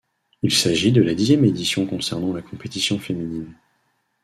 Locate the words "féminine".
2.97-3.53